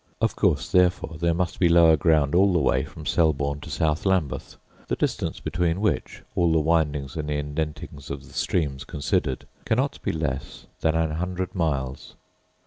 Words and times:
Of 0.19 0.35
course 0.35 0.71
therefore 0.71 1.17
there 1.19 1.35
must 1.35 1.59
be 1.59 1.69
lower 1.69 1.95
ground 1.95 2.33
all 2.33 2.53
the 2.53 2.57
way 2.59 2.83
from 2.85 3.05
Selborne 3.05 3.59
to 3.59 3.69
Sough 3.69 3.97
Lambeth; 4.03 4.57
the 4.87 4.95
distance 4.95 5.39
between 5.39 5.79
which, 5.79 6.23
all 6.33 6.51
the 6.51 6.59
windings 6.59 7.15
and 7.15 7.29
indentings 7.29 8.09
of 8.09 8.25
the 8.25 8.33
streams 8.33 8.83
considered, 8.83 9.45
cannot 9.63 10.01
be 10.01 10.11
less 10.11 10.65
than 10.79 10.95
an 10.95 11.11
hundred 11.11 11.53
miles. 11.53 12.15